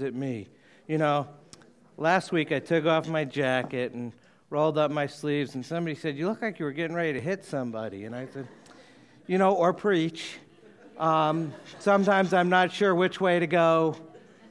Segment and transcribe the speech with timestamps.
[0.00, 0.48] at me.
[0.88, 1.28] You know,
[1.98, 4.14] last week I took off my jacket and
[4.48, 7.20] rolled up my sleeves, and somebody said, You look like you were getting ready to
[7.20, 8.04] hit somebody.
[8.06, 8.48] And I said,
[9.26, 10.38] You know, or preach.
[10.96, 13.94] Um, sometimes I'm not sure which way to go.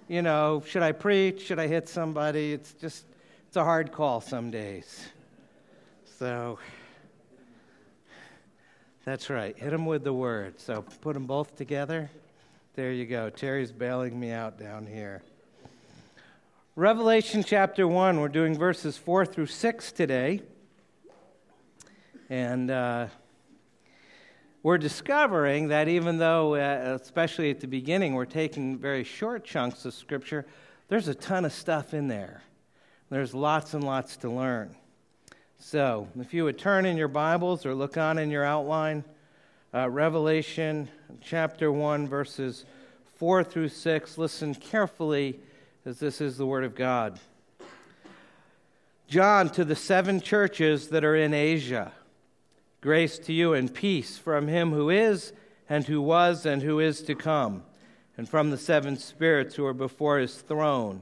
[0.07, 1.41] You know, should I preach?
[1.47, 2.53] Should I hit somebody?
[2.53, 3.05] It's just,
[3.47, 5.07] it's a hard call some days.
[6.19, 6.59] So,
[9.05, 9.57] that's right.
[9.57, 10.59] Hit them with the word.
[10.59, 12.11] So put them both together.
[12.75, 13.31] There you go.
[13.31, 15.23] Terry's bailing me out down here.
[16.77, 20.41] Revelation chapter 1, we're doing verses 4 through 6 today.
[22.29, 23.07] And uh,
[24.63, 29.83] we're discovering that even though, uh, especially at the beginning, we're taking very short chunks
[29.83, 30.45] of Scripture,
[30.87, 32.41] there's a ton of stuff in there.
[33.09, 34.73] There's lots and lots to learn.
[35.59, 39.03] So, if you would turn in your Bibles or look on in your outline,
[39.73, 40.87] uh, Revelation
[41.19, 42.63] chapter 1, verses
[43.17, 45.37] 4 through 6, listen carefully
[45.85, 47.19] as this is the Word of God.
[49.07, 51.91] John, to the seven churches that are in Asia,
[52.81, 55.33] grace to you and peace from him who is,
[55.67, 57.63] and who was, and who is to come,
[58.15, 61.01] and from the seven spirits who are before his throne,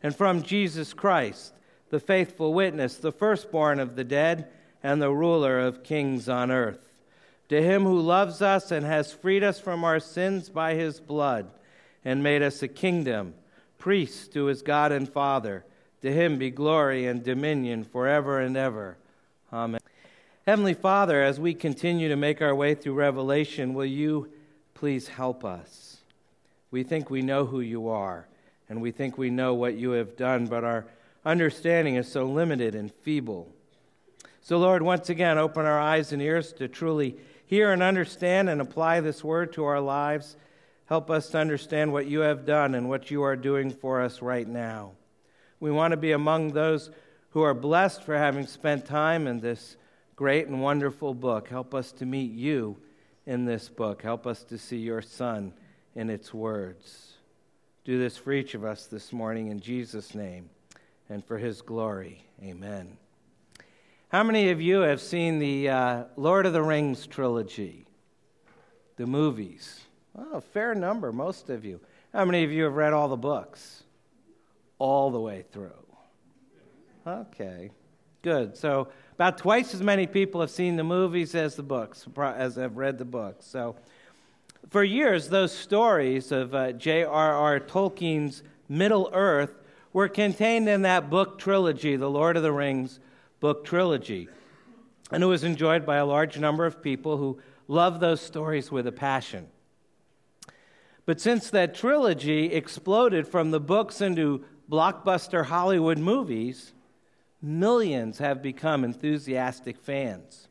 [0.00, 1.52] and from Jesus Christ,
[1.90, 4.46] the faithful witness, the firstborn of the dead,
[4.80, 6.88] and the ruler of kings on earth.
[7.48, 11.50] To him who loves us and has freed us from our sins by his blood,
[12.04, 13.34] and made us a kingdom
[13.80, 15.64] priest to his God and Father.
[16.02, 18.96] To him be glory and dominion forever and ever.
[19.52, 19.80] Amen.
[20.46, 24.30] Heavenly Father, as we continue to make our way through Revelation, will you
[24.74, 25.98] please help us?
[26.70, 28.28] We think we know who you are,
[28.68, 30.86] and we think we know what you have done, but our
[31.24, 33.52] understanding is so limited and feeble.
[34.40, 38.60] So, Lord, once again, open our eyes and ears to truly hear and understand and
[38.60, 40.36] apply this word to our lives.
[40.90, 44.20] Help us to understand what you have done and what you are doing for us
[44.20, 44.90] right now.
[45.60, 46.90] We want to be among those
[47.28, 49.76] who are blessed for having spent time in this
[50.16, 51.48] great and wonderful book.
[51.48, 52.76] Help us to meet you
[53.24, 54.02] in this book.
[54.02, 55.52] Help us to see your Son
[55.94, 57.12] in its words.
[57.84, 60.50] Do this for each of us this morning in Jesus' name
[61.08, 62.24] and for his glory.
[62.42, 62.96] Amen.
[64.08, 67.86] How many of you have seen the uh, Lord of the Rings trilogy,
[68.96, 69.82] the movies?
[70.14, 71.80] Well, a fair number, most of you.
[72.12, 73.84] How many of you have read all the books?
[74.78, 75.70] All the way through.
[77.06, 77.70] Okay,
[78.22, 78.56] good.
[78.56, 82.76] So, about twice as many people have seen the movies as the books, as have
[82.76, 83.46] read the books.
[83.46, 83.76] So,
[84.68, 87.60] for years, those stories of uh, J.R.R.
[87.60, 89.52] Tolkien's Middle Earth
[89.92, 93.00] were contained in that book trilogy, the Lord of the Rings
[93.40, 94.28] book trilogy.
[95.10, 98.86] And it was enjoyed by a large number of people who loved those stories with
[98.86, 99.48] a passion.
[101.10, 106.72] But since that trilogy exploded from the books into blockbuster Hollywood movies,
[107.42, 110.46] millions have become enthusiastic fans.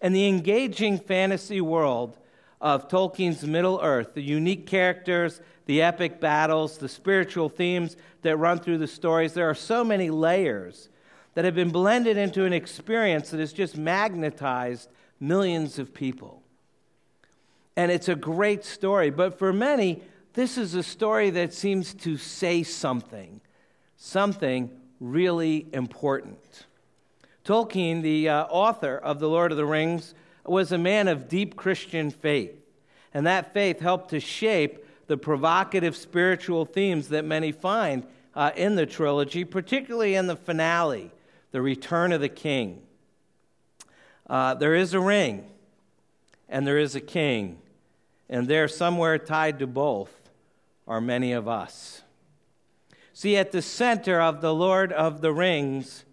[0.00, 2.16] And the engaging fantasy world
[2.60, 8.60] of Tolkien's Middle Earth, the unique characters, the epic battles, the spiritual themes that run
[8.60, 10.88] through the stories, there are so many layers
[11.34, 16.39] that have been blended into an experience that has just magnetized millions of people
[17.80, 19.08] and it's a great story.
[19.08, 20.02] But for many,
[20.34, 23.40] this is a story that seems to say something,
[23.96, 24.68] something
[25.00, 26.66] really important.
[27.42, 30.12] Tolkien, the uh, author of The Lord of the Rings,
[30.44, 32.52] was a man of deep Christian faith,
[33.14, 38.74] and that faith helped to shape the provocative spiritual themes that many find uh, in
[38.74, 41.12] the trilogy, particularly in the finale,
[41.50, 42.82] The Return of the King.
[44.28, 45.46] Uh, there is a ring,
[46.46, 47.56] and there is a king,
[48.30, 50.30] and there, somewhere tied to both,
[50.86, 52.02] are many of us.
[53.12, 56.04] See, at the center of the Lord of the Rings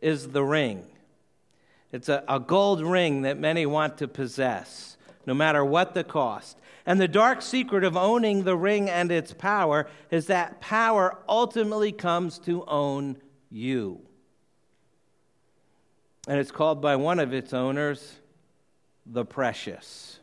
[0.00, 0.86] is the ring.
[1.92, 4.96] It's a, a gold ring that many want to possess,
[5.26, 6.56] no matter what the cost.
[6.86, 11.90] And the dark secret of owning the ring and its power is that power ultimately
[11.90, 13.16] comes to own
[13.50, 14.00] you.
[16.28, 18.18] And it's called by one of its owners
[19.04, 20.19] the precious.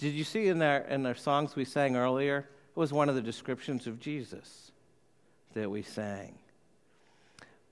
[0.00, 2.38] Did you see in our, in our songs we sang earlier?
[2.38, 4.72] It was one of the descriptions of Jesus
[5.52, 6.38] that we sang.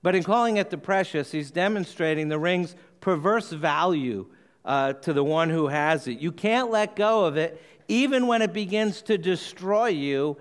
[0.03, 4.27] But in calling it the precious, he's demonstrating the ring's perverse value
[4.63, 6.19] uh, to the one who has it.
[6.19, 10.37] You can't let go of it, even when it begins to destroy you,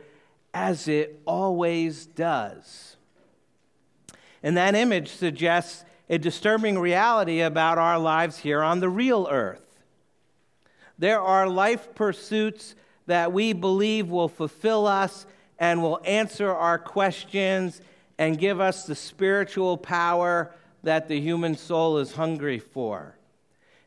[0.53, 2.97] as it always does.
[4.43, 9.68] And that image suggests a disturbing reality about our lives here on the real earth.
[10.99, 12.75] There are life pursuits
[13.07, 15.27] that we believe will fulfill us
[15.59, 17.81] and will answer our questions
[18.19, 20.53] and give us the spiritual power
[20.83, 23.17] that the human soul is hungry for.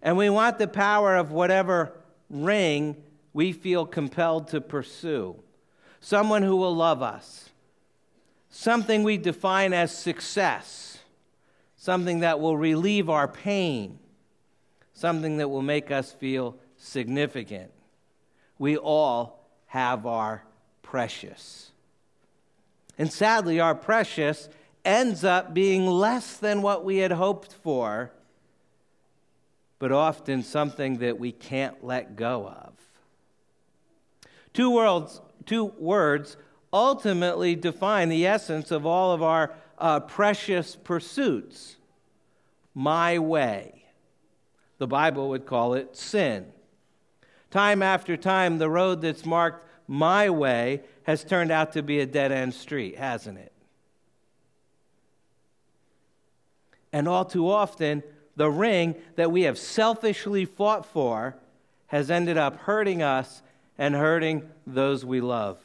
[0.01, 1.93] And we want the power of whatever
[2.29, 2.95] ring
[3.33, 5.35] we feel compelled to pursue.
[5.99, 7.49] Someone who will love us,
[8.49, 10.99] something we define as success,
[11.75, 13.99] something that will relieve our pain,
[14.93, 17.71] something that will make us feel significant.
[18.57, 20.43] We all have our
[20.81, 21.71] precious.
[22.97, 24.49] And sadly, our precious
[24.83, 28.11] ends up being less than what we had hoped for,
[29.79, 32.73] but often something that we can't let go of.
[34.53, 36.35] Two words, two words
[36.73, 41.77] ultimately define the essence of all of our uh, precious pursuits
[42.73, 43.85] my way.
[44.77, 46.51] The Bible would call it sin.
[47.51, 52.05] Time after time, the road that's marked my way has turned out to be a
[52.05, 53.51] dead end street, hasn't it?
[56.93, 58.03] And all too often,
[58.35, 61.35] the ring that we have selfishly fought for
[61.87, 63.41] has ended up hurting us
[63.77, 65.57] and hurting those we love.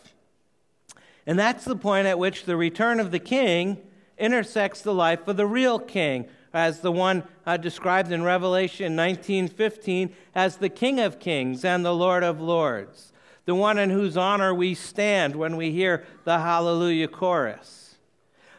[1.27, 3.79] And that's the point at which the return of the king
[4.19, 10.11] intersects the life of the real king, as the one uh, described in Revelation 19:15
[10.35, 13.13] as the King of Kings and the Lord of Lords,
[13.45, 17.97] the one in whose honor we stand when we hear the Hallelujah chorus.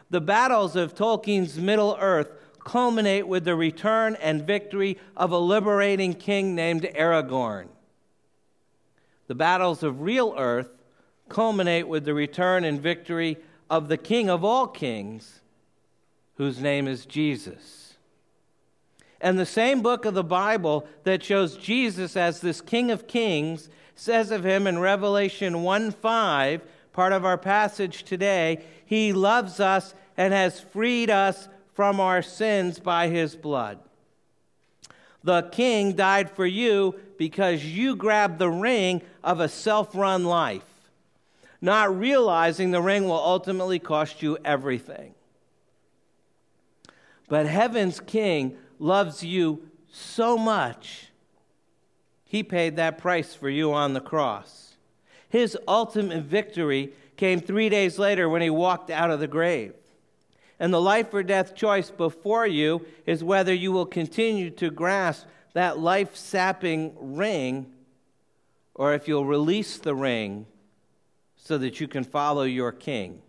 [0.09, 2.31] The battles of Tolkien's Middle Earth
[2.63, 7.67] culminate with the return and victory of a liberating king named Aragorn.
[9.27, 10.69] The battles of real earth
[11.29, 13.37] culminate with the return and victory
[13.69, 15.41] of the King of all kings,
[16.35, 17.86] whose name is Jesus.
[19.19, 23.69] And the same book of the Bible that shows Jesus as this King of Kings
[23.95, 26.61] says of him in Revelation 1 5,
[26.93, 32.79] part of our passage today, He loves us and has freed us from our sins
[32.79, 33.79] by His blood.
[35.23, 40.89] The King died for you because you grabbed the ring of a self run life,
[41.59, 45.15] not realizing the ring will ultimately cost you everything.
[47.27, 51.07] But heaven's King loves you so much,
[52.25, 54.75] he paid that price for you on the cross.
[55.29, 59.73] His ultimate victory came three days later when he walked out of the grave.
[60.59, 65.25] And the life or death choice before you is whether you will continue to grasp
[65.53, 67.71] that life sapping ring
[68.73, 70.45] or if you'll release the ring
[71.35, 73.21] so that you can follow your king.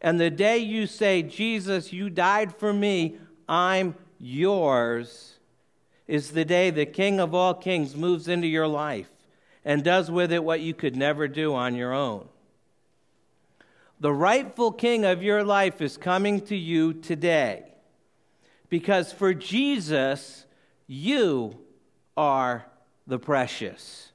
[0.00, 3.16] And the day you say, Jesus, you died for me,
[3.48, 5.38] I'm yours,
[6.06, 9.10] is the day the King of all kings moves into your life
[9.64, 12.28] and does with it what you could never do on your own.
[13.98, 17.64] The rightful king of your life is coming to you today
[18.68, 20.46] because for Jesus,
[20.86, 21.58] you
[22.16, 22.66] are
[23.06, 24.12] the precious.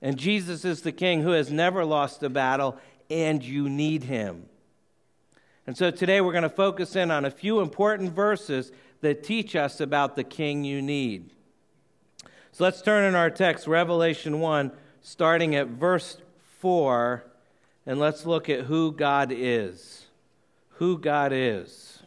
[0.00, 2.76] And Jesus is the king who has never lost a battle,
[3.08, 4.46] and you need him.
[5.66, 9.54] And so today we're going to focus in on a few important verses that teach
[9.54, 11.30] us about the king you need.
[12.50, 16.18] So let's turn in our text, Revelation 1, starting at verse
[16.58, 17.24] 4,
[17.86, 20.06] and let's look at who God is.
[20.74, 22.02] Who God is.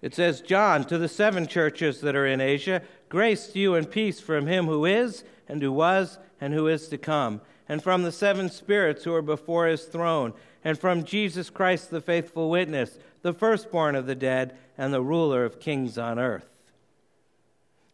[0.00, 3.88] It says, John, to the seven churches that are in Asia, grace to you and
[3.88, 5.22] peace from him who is,
[5.52, 9.20] and who was, and who is to come, and from the seven spirits who are
[9.20, 10.32] before his throne,
[10.64, 15.44] and from Jesus Christ, the faithful witness, the firstborn of the dead, and the ruler
[15.44, 16.48] of kings on earth.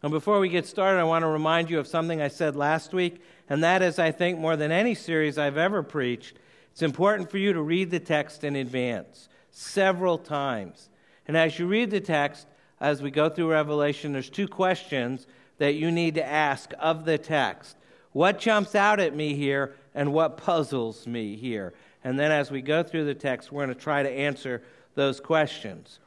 [0.04, 2.94] And before we get started, I want to remind you of something I said last
[2.94, 6.38] week, and that is, I think, more than any series I've ever preached,
[6.70, 10.90] it's important for you to read the text in advance several times.
[11.26, 12.46] And as you read the text,
[12.80, 15.26] as we go through Revelation, there's two questions
[15.58, 17.76] that you need to ask of the text.
[18.12, 21.74] What jumps out at me here, and what puzzles me here?
[22.02, 24.62] And then as we go through the text, we're going to try to answer
[24.94, 25.98] those questions.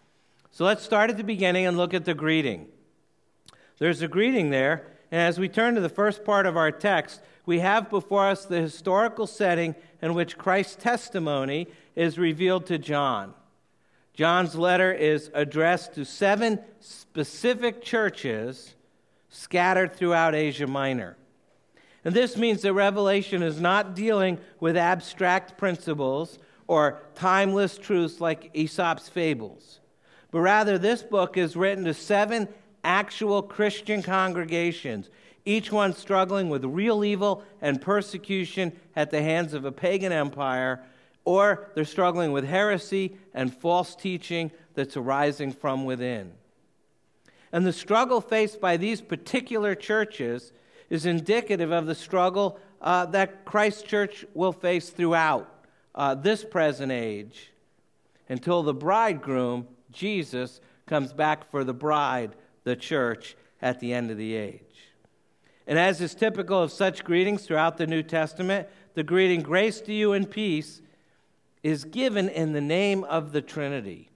[0.51, 2.67] So let's start at the beginning and look at the greeting.
[3.77, 7.22] There's a greeting there, and as we turn to the first part of our text,
[7.46, 13.34] we have before us the historical setting in which Christ's testimony is revealed to John.
[14.13, 18.75] John's letter is addressed to seven specific churches
[19.31, 21.17] scattered throughout Asia Minor.
[22.03, 28.51] And this means that Revelation is not dealing with abstract principles or timeless truths like
[28.53, 29.79] Aesop's fables,
[30.31, 32.47] but rather this book is written to seven
[32.83, 35.09] actual Christian congregations,
[35.45, 40.81] each one struggling with real evil and persecution at the hands of a pagan empire,
[41.23, 46.31] or they're struggling with heresy and false teaching that's arising from within.
[47.51, 50.53] And the struggle faced by these particular churches
[50.89, 56.91] is indicative of the struggle uh, that Christ Church will face throughout uh, this present
[56.91, 57.51] age
[58.29, 64.17] until the bridegroom, Jesus, comes back for the bride, the church, at the end of
[64.17, 64.62] the age.
[65.67, 69.93] And as is typical of such greetings throughout the New Testament, the greeting, grace to
[69.93, 70.81] you and peace,
[71.63, 74.10] is given in the name of the Trinity.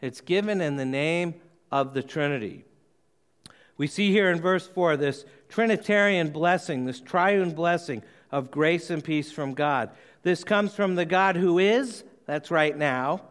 [0.00, 1.34] It's given in the name
[1.70, 2.64] of the Trinity.
[3.78, 9.02] We see here in verse 4 this Trinitarian blessing, this triune blessing of grace and
[9.02, 9.90] peace from God.
[10.22, 13.22] This comes from the God who is, that's right now,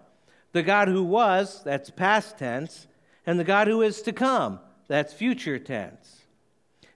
[0.54, 2.88] the God who was, that's past tense,
[3.26, 6.22] and the God who is to come, that's future tense.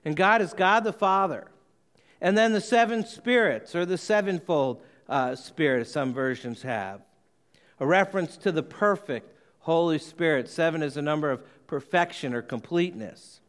[0.04, 1.46] And God is God the Father.
[2.20, 7.02] And then the seven spirits, or the sevenfold uh, spirit, some versions have.
[7.78, 10.48] A reference to the perfect Holy Spirit.
[10.48, 13.40] Seven is a number of perfection or completeness.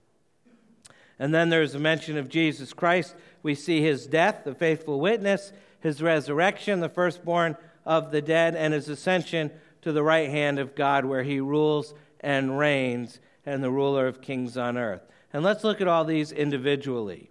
[1.20, 3.16] And then there's a mention of Jesus Christ.
[3.42, 8.74] We see his death, the faithful witness, his resurrection, the firstborn of the dead, and
[8.74, 9.52] his ascension
[9.82, 14.22] to the right hand of God, where he rules and reigns and the ruler of
[14.22, 15.02] kings on earth.
[15.34, 17.30] And let's look at all these individually.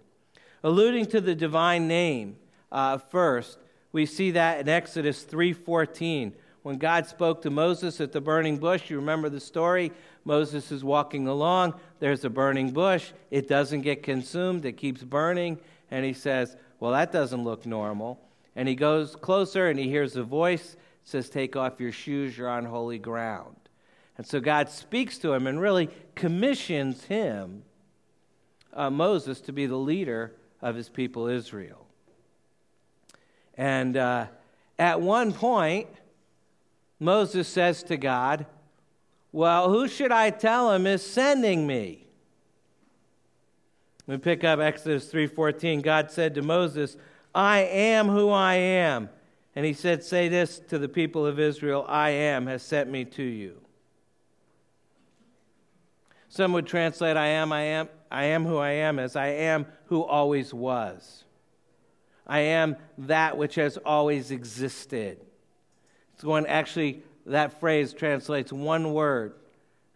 [0.63, 2.37] Alluding to the divine name
[2.71, 3.57] uh, first,
[3.91, 8.89] we see that in Exodus 3:14 when God spoke to Moses at the burning bush.
[8.89, 9.91] You remember the story?
[10.25, 15.59] Moses is walking along, there's a burning bush, it doesn't get consumed, it keeps burning,
[15.91, 18.19] and he says, "Well, that doesn't look normal."
[18.55, 22.49] And he goes closer and he hears a voice says, Take off your shoes, you're
[22.49, 23.55] on holy ground.
[24.17, 27.63] And so God speaks to him and really commissions him,
[28.73, 31.85] uh, Moses, to be the leader of his people Israel.
[33.55, 34.27] And uh,
[34.79, 35.87] at one point,
[36.99, 38.45] Moses says to God,
[39.33, 42.07] Well, who should I tell him is sending me?
[44.07, 45.81] We pick up Exodus 3:14.
[45.81, 46.95] God said to Moses,
[47.35, 49.09] I am who I am.
[49.55, 53.05] And he said, Say this to the people of Israel I am has sent me
[53.05, 53.59] to you.
[56.29, 59.65] Some would translate I am, I am, I am who I am as I am
[59.85, 61.23] who always was.
[62.25, 65.19] I am that which has always existed.
[66.13, 69.35] It's going actually, that phrase translates one word.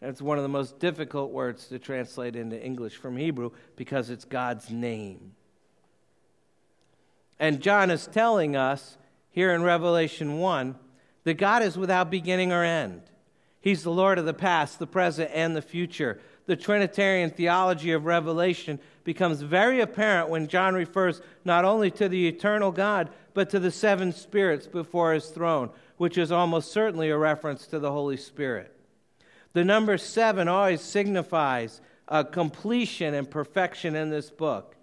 [0.02, 4.26] it's one of the most difficult words to translate into English from Hebrew because it's
[4.26, 5.34] God's name.
[7.40, 8.98] And John is telling us
[9.32, 10.76] here in Revelation 1
[11.24, 13.02] that God is without beginning or end.
[13.60, 16.20] He's the Lord of the past, the present, and the future.
[16.46, 22.28] The Trinitarian theology of Revelation becomes very apparent when John refers not only to the
[22.28, 27.18] eternal God, but to the seven spirits before his throne, which is almost certainly a
[27.18, 28.74] reference to the Holy Spirit.
[29.54, 31.82] The number seven always signifies
[32.32, 34.76] completion and perfection in this book.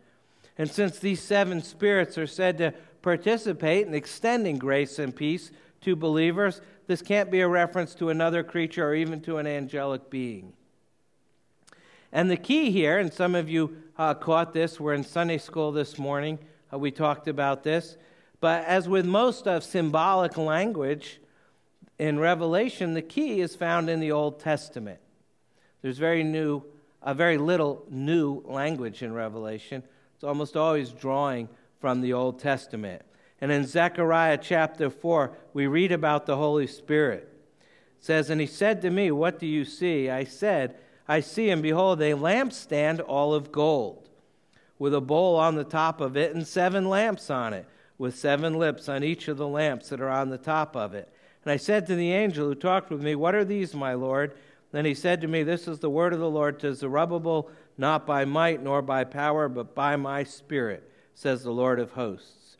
[0.59, 5.51] And since these seven spirits are said to participate in extending grace and peace
[5.83, 10.11] to believers, this can't be a reference to another creature or even to an angelic
[10.11, 10.53] being.
[12.13, 15.73] And the key here, and some of you uh, caught this, we're in Sunday school
[15.73, 16.39] this morning,
[16.73, 17.97] uh, we talked about this,
[18.45, 21.19] but as with most of symbolic language
[21.99, 25.01] in Revelation, the key is found in the Old Testament.
[25.81, 26.63] There's very new,
[27.03, 29.83] uh, very little new language in Revelation.
[30.15, 31.49] It's almost always drawing
[31.81, 33.01] from the Old Testament.
[33.41, 37.27] And in Zechariah chapter 4, we read about the Holy Spirit.
[37.99, 40.11] It says, And he said to me, What do you see?
[40.11, 40.77] I said,
[41.09, 44.11] I see, and behold, a lampstand all of gold,
[44.79, 47.67] with a bowl on the top of it, and seven lamps on it,
[47.99, 51.13] with seven lips on each of the lamps that are on the top of it.
[51.45, 54.35] And I said to the angel who talked with me, What are these, my Lord?
[54.73, 57.49] Then he said to me, This is the word of the Lord to Zerubbabel,
[57.79, 62.57] not by might nor by power, but by my spirit, says the Lord of hosts.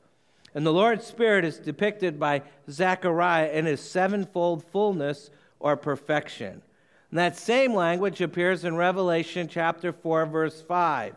[0.55, 6.63] And the Lord's Spirit is depicted by Zechariah in his sevenfold fullness or perfection.
[7.11, 11.17] And that same language appears in Revelation chapter 4, verse 5.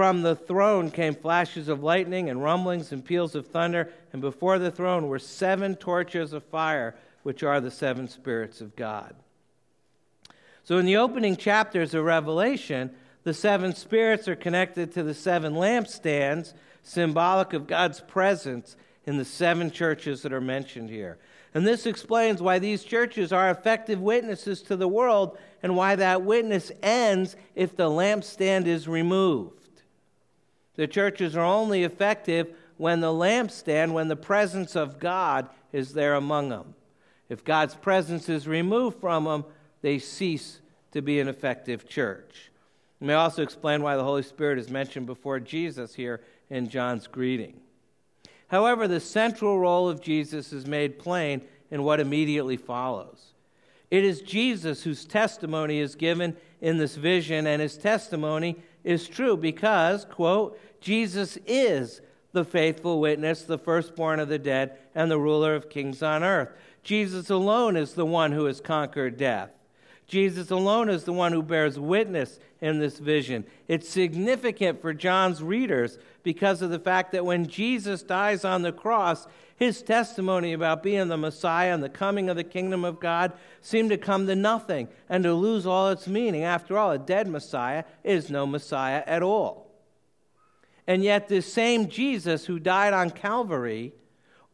[0.00, 4.58] From the throne came flashes of lightning and rumblings and peals of thunder, and before
[4.58, 9.14] the throne were seven torches of fire, which are the seven spirits of God.
[10.64, 12.92] So, in the opening chapters of Revelation,
[13.24, 19.24] the seven spirits are connected to the seven lampstands, symbolic of God's presence in the
[19.26, 21.18] seven churches that are mentioned here.
[21.52, 26.22] And this explains why these churches are effective witnesses to the world and why that
[26.22, 29.59] witness ends if the lampstand is removed.
[30.80, 36.14] The churches are only effective when the lampstand, when the presence of God is there
[36.14, 36.74] among them.
[37.28, 39.44] If God's presence is removed from them,
[39.82, 42.50] they cease to be an effective church.
[42.98, 47.06] It may also explain why the Holy Spirit is mentioned before Jesus here in John's
[47.06, 47.60] greeting.
[48.48, 53.34] However, the central role of Jesus is made plain in what immediately follows.
[53.90, 59.36] It is Jesus whose testimony is given in this vision, and his testimony is true
[59.36, 62.00] because, quote, Jesus is
[62.32, 66.50] the faithful witness, the firstborn of the dead, and the ruler of kings on earth.
[66.82, 69.50] Jesus alone is the one who has conquered death.
[70.06, 73.44] Jesus alone is the one who bears witness in this vision.
[73.68, 78.72] It's significant for John's readers because of the fact that when Jesus dies on the
[78.72, 83.32] cross, his testimony about being the Messiah and the coming of the kingdom of God
[83.60, 86.42] seemed to come to nothing and to lose all its meaning.
[86.42, 89.69] After all, a dead Messiah is no Messiah at all.
[90.90, 93.92] And yet, this same Jesus who died on Calvary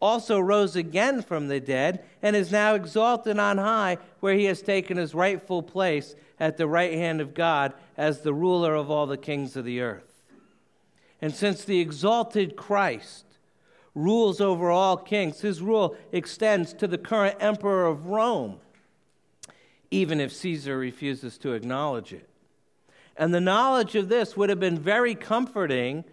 [0.02, 4.61] also rose again from the dead and is now exalted on high, where he has
[4.61, 9.07] taken his rightful place at the right hand of God as the ruler of all
[9.07, 10.25] the kings of the earth.
[11.23, 13.25] And since the exalted Christ
[13.95, 18.61] rules over all kings, his rule extends to the current emperor of Rome,
[19.90, 22.28] even if Caesar refuses to acknowledge it.
[23.16, 26.05] And the knowledge of this would have been very comforting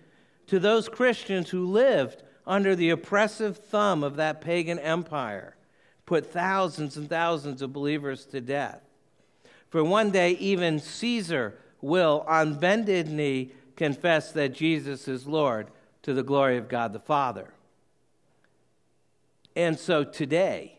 [0.47, 5.55] to those Christians who lived under the oppressive thumb of that pagan empire,
[6.05, 8.81] put thousands and thousands of believers to death.
[9.69, 15.67] For one day, even Caesar will, on bended knee, confess that Jesus is Lord
[16.03, 17.53] to the glory of God the Father.
[19.55, 20.77] And so today,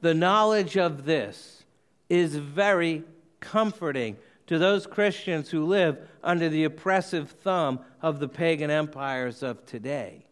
[0.00, 1.64] the knowledge of this
[2.08, 3.04] is very
[3.40, 4.16] comforting
[4.52, 10.24] to those Christians who live under the oppressive thumb of the pagan empires of today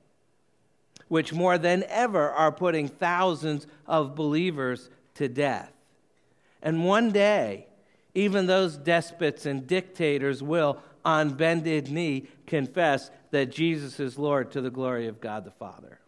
[1.10, 5.72] which more than ever are putting thousands of believers to death.
[6.62, 7.66] And one day,
[8.14, 14.60] even those despots and dictators will, on bended knee, confess that Jesus is Lord to
[14.60, 15.98] the glory of God the Father.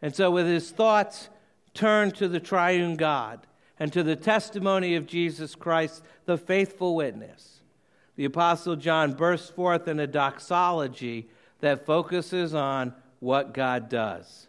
[0.00, 1.28] And so, with his thoughts
[1.74, 3.44] turned to the triune God
[3.78, 7.60] and to the testimony of Jesus Christ, the faithful witness,
[8.16, 11.28] the Apostle John bursts forth in a doxology
[11.60, 14.48] that focuses on what God does.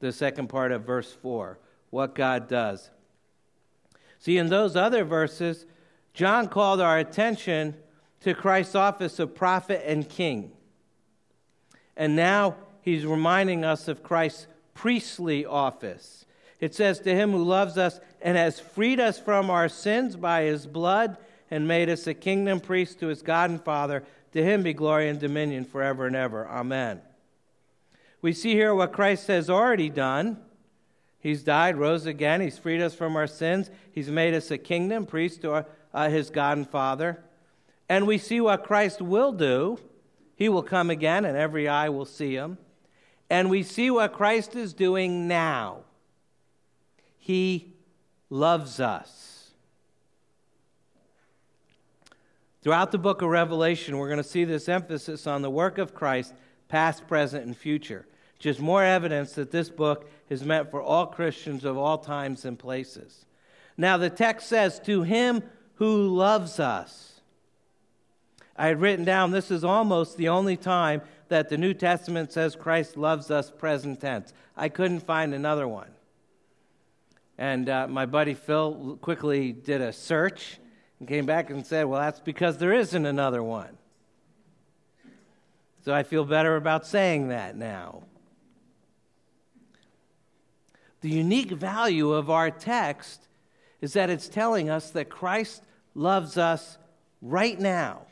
[0.00, 1.58] The second part of verse 4
[1.90, 2.90] what God does.
[4.18, 5.64] See, in those other verses,
[6.12, 7.76] John called our attention
[8.20, 10.52] to Christ's office of prophet and king.
[11.96, 16.26] And now he's reminding us of Christ's priestly office.
[16.60, 20.42] It says, To him who loves us and has freed us from our sins by
[20.42, 21.16] his blood
[21.50, 25.08] and made us a kingdom priest to his God and Father, to him be glory
[25.08, 26.46] and dominion forever and ever.
[26.48, 27.00] Amen.
[28.20, 30.38] We see here what Christ has already done.
[31.20, 32.40] He's died, rose again.
[32.40, 33.70] He's freed us from our sins.
[33.92, 37.22] He's made us a kingdom, priest to uh, his God and Father.
[37.88, 39.78] And we see what Christ will do.
[40.36, 42.58] He will come again, and every eye will see him.
[43.30, 45.80] And we see what Christ is doing now.
[47.28, 47.74] He
[48.30, 49.50] loves us.
[52.62, 55.94] Throughout the book of Revelation, we're going to see this emphasis on the work of
[55.94, 56.32] Christ
[56.68, 58.06] past, present, and future.
[58.38, 62.58] Just more evidence that this book is meant for all Christians of all times and
[62.58, 63.26] places.
[63.76, 65.42] Now, the text says, To him
[65.74, 67.20] who loves us.
[68.56, 72.56] I had written down this is almost the only time that the New Testament says
[72.56, 74.32] Christ loves us present tense.
[74.56, 75.90] I couldn't find another one.
[77.38, 80.58] And uh, my buddy Phil quickly did a search
[80.98, 83.78] and came back and said, Well, that's because there isn't another one.
[85.84, 88.02] So I feel better about saying that now.
[91.00, 93.28] The unique value of our text
[93.80, 95.62] is that it's telling us that Christ
[95.94, 96.76] loves us
[97.22, 98.02] right now.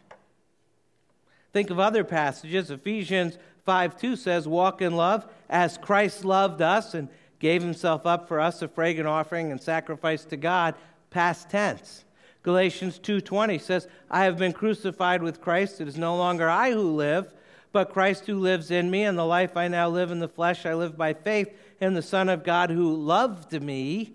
[1.53, 2.71] Think of other passages.
[2.71, 7.09] Ephesians 5 2 says, Walk in love as Christ loved us and
[7.39, 10.75] gave himself up for us, a fragrant offering and sacrifice to God,
[11.11, 12.05] past tense.
[12.43, 16.95] Galatians 2:20 says, "I have been crucified with Christ; it is no longer I who
[16.95, 17.35] live,
[17.73, 20.65] but Christ who lives in me, and the life I now live in the flesh,
[20.65, 24.15] I live by faith in the Son of God who loved me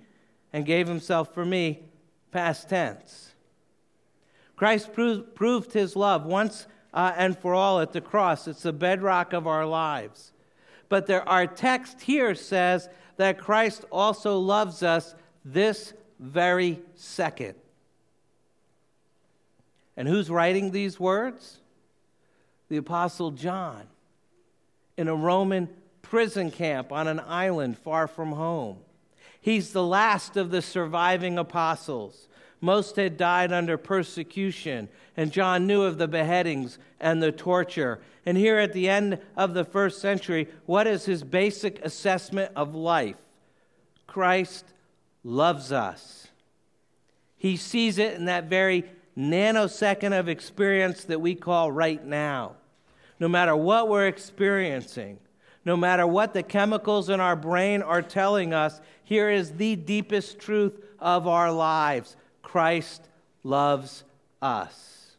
[0.54, 1.84] and gave himself for me,
[2.32, 3.34] past tense.
[4.56, 8.48] Christ proved, his love once uh, and for all at the cross.
[8.48, 10.34] It's the bedrock of our lives.
[10.88, 12.90] But there, our text here says
[13.22, 15.14] that Christ also loves us
[15.46, 17.56] this very second.
[19.96, 21.60] And who's writing these words?
[22.70, 23.84] The Apostle John
[24.98, 25.70] in a Roman
[26.02, 28.78] prison camp on an island far from home.
[29.40, 32.28] He's the last of the surviving apostles.
[32.62, 38.00] Most had died under persecution, and John knew of the beheadings and the torture.
[38.24, 42.76] And here at the end of the first century, what is his basic assessment of
[42.76, 43.16] life?
[44.06, 44.66] Christ
[45.24, 46.28] loves us.
[47.36, 48.86] He sees it in that very
[49.18, 52.58] nanosecond of experience that we call right now.
[53.20, 55.18] No matter what we're experiencing,
[55.66, 60.38] no matter what the chemicals in our brain are telling us, here is the deepest
[60.38, 63.08] truth of our lives Christ
[63.44, 64.04] loves
[64.42, 65.12] us.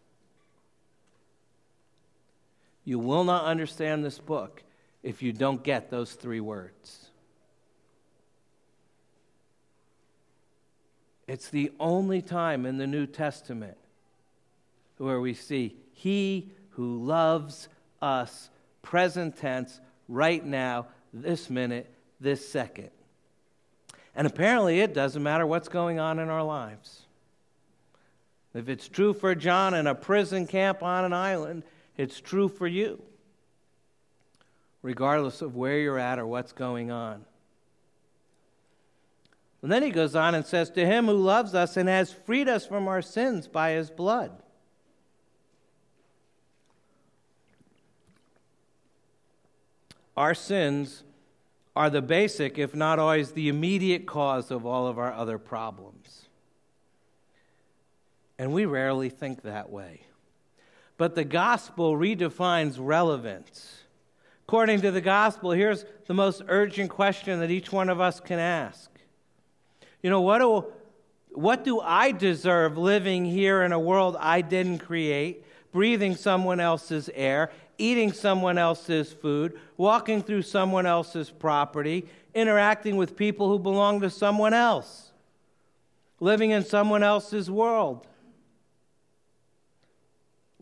[2.85, 4.62] You will not understand this book
[5.02, 7.11] if you don't get those three words.
[11.28, 13.76] It's the only time in the New Testament
[14.98, 17.68] where we see He who loves
[18.00, 18.50] us,
[18.82, 22.90] present tense, right now, this minute, this second.
[24.14, 27.02] And apparently, it doesn't matter what's going on in our lives.
[28.55, 31.65] If it's true for John in a prison camp on an island,
[31.97, 33.03] it's true for you,
[34.83, 37.25] regardless of where you're at or what's going on.
[39.62, 42.49] And then he goes on and says, To him who loves us and has freed
[42.49, 44.33] us from our sins by his blood.
[50.17, 51.05] Our sins
[51.75, 56.02] are the basic, if not always the immediate cause of all of our other problems.
[58.42, 60.00] And we rarely think that way.
[60.96, 63.85] But the gospel redefines relevance.
[64.48, 68.40] According to the gospel, here's the most urgent question that each one of us can
[68.40, 68.90] ask.
[70.02, 70.64] You know, what do,
[71.31, 77.09] what do I deserve living here in a world I didn't create, breathing someone else's
[77.14, 84.00] air, eating someone else's food, walking through someone else's property, interacting with people who belong
[84.00, 85.12] to someone else,
[86.18, 88.09] living in someone else's world.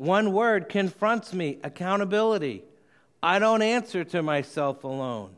[0.00, 2.64] One word confronts me accountability.
[3.22, 5.36] I don't answer to myself alone.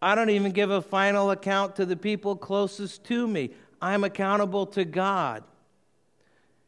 [0.00, 3.50] I don't even give a final account to the people closest to me.
[3.82, 5.44] I'm accountable to God.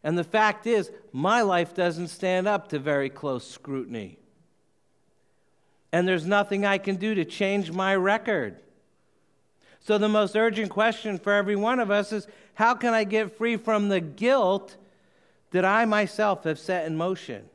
[0.04, 4.18] And the fact is, my life doesn't stand up to very close scrutiny
[5.96, 8.60] and there's nothing I can do to change my record.
[9.80, 13.38] So, the most urgent question for every one of us is how can I get
[13.38, 14.76] free from the guilt
[15.50, 17.48] that I myself have set in motion?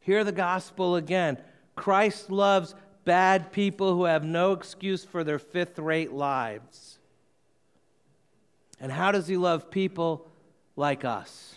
[0.00, 1.38] Hear the gospel again.
[1.76, 6.98] Christ loves bad people who have no excuse for their fifth rate lives.
[8.80, 10.26] And how does he love people
[10.76, 11.56] like us?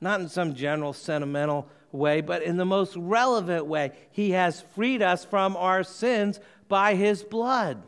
[0.00, 3.92] Not in some general sentimental way, but in the most relevant way.
[4.10, 7.82] He has freed us from our sins by his blood.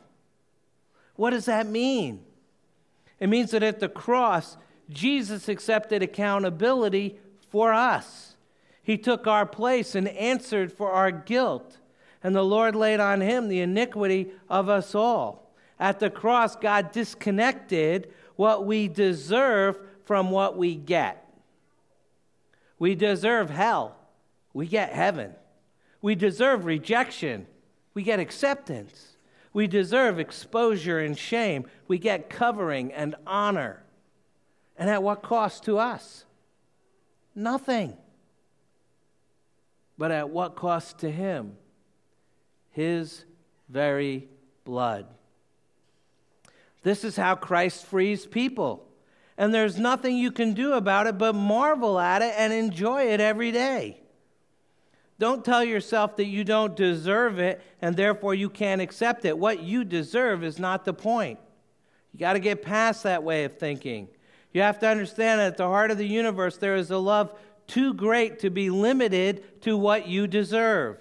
[1.16, 2.24] What does that mean?
[3.18, 4.56] It means that at the cross,
[4.92, 8.36] Jesus accepted accountability for us.
[8.82, 11.78] He took our place and answered for our guilt.
[12.22, 15.52] And the Lord laid on him the iniquity of us all.
[15.78, 21.28] At the cross, God disconnected what we deserve from what we get.
[22.78, 23.96] We deserve hell.
[24.52, 25.34] We get heaven.
[26.00, 27.46] We deserve rejection.
[27.94, 29.16] We get acceptance.
[29.52, 31.66] We deserve exposure and shame.
[31.86, 33.82] We get covering and honor.
[34.82, 36.24] And at what cost to us?
[37.36, 37.96] Nothing.
[39.96, 41.56] But at what cost to him?
[42.72, 43.24] His
[43.68, 44.28] very
[44.64, 45.06] blood.
[46.82, 48.88] This is how Christ frees people
[49.38, 53.20] and there's nothing you can do about it but marvel at it and enjoy it
[53.20, 54.00] every day.
[55.20, 59.38] Don't tell yourself that you don't deserve it and therefore you can't accept it.
[59.38, 61.38] What you deserve is not the point.
[62.12, 64.08] You got to get past that way of thinking.
[64.52, 67.32] You have to understand that at the heart of the universe, there is a love
[67.66, 70.98] too great to be limited to what you deserve.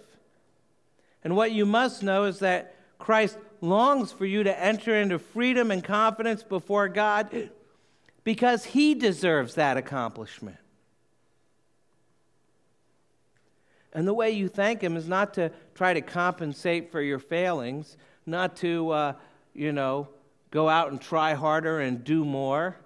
[1.24, 5.72] And what you must know is that Christ longs for you to enter into freedom
[5.72, 7.50] and confidence before God
[8.24, 10.58] because he deserves that accomplishment.
[13.94, 17.98] And the way you thank him is not to try to compensate for your failings,
[18.26, 19.14] not to, uh,
[19.54, 20.08] you know,
[20.50, 22.78] go out and try harder and do more.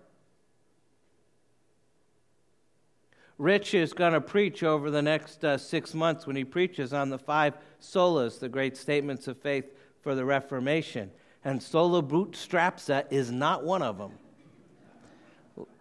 [3.37, 7.09] Rich is going to preach over the next uh, six months when he preaches on
[7.09, 9.65] the five solas, the great statements of faith
[10.01, 11.11] for the Reformation.
[11.43, 14.13] And sola bootstrapsa is not one of them.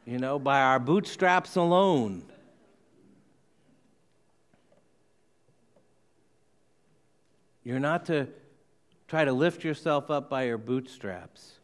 [0.05, 2.25] You know, by our bootstraps alone.
[7.63, 8.29] You're not to
[9.09, 11.55] try to lift yourself up by your bootstraps,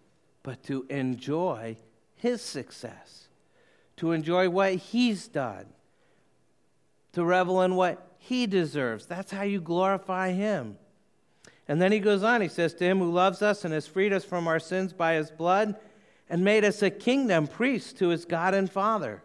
[0.43, 1.77] but to enjoy
[2.15, 3.29] his success,
[3.97, 5.67] to enjoy what he's done,
[7.13, 9.07] to revel in what he deserves.
[9.07, 10.77] That's how you glorify him.
[11.67, 14.13] And then he goes on, he says, To him who loves us and has freed
[14.13, 15.77] us from our sins by his blood
[16.29, 19.23] and made us a kingdom, priest to his God and Father.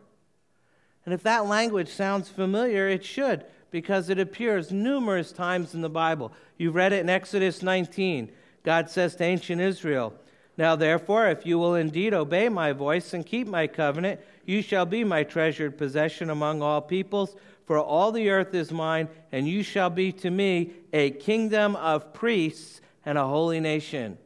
[1.05, 5.89] And if that language sounds familiar, it should, because it appears numerous times in the
[5.89, 6.31] Bible.
[6.57, 8.31] You've read it in Exodus 19.
[8.63, 10.13] God says to ancient Israel,
[10.57, 14.85] Now therefore, if you will indeed obey my voice and keep my covenant, you shall
[14.85, 17.35] be my treasured possession among all peoples
[17.65, 22.13] for all the earth is mine, and you shall be to me a kingdom of
[22.13, 24.17] priests and a holy nation.